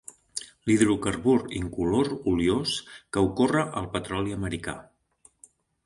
[0.69, 4.79] L'hidrocarbur incolor oliós que ocorre al petroli americà.